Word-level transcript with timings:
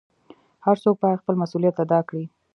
هر 0.65 0.75
څوک 0.83 0.95
بايد 1.01 1.21
خپل 1.21 1.35
مسؤليت 1.43 1.75
ادا 1.83 1.99
کړي. 2.09 2.25